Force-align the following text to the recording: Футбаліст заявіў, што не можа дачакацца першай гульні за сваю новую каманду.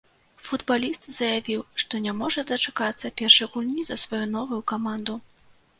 Футбаліст 0.45 1.03
заявіў, 1.17 1.61
што 1.85 2.01
не 2.07 2.15
можа 2.23 2.47
дачакацца 2.53 3.15
першай 3.23 3.53
гульні 3.57 3.81
за 3.93 4.03
сваю 4.07 4.25
новую 4.37 4.61
каманду. 4.75 5.13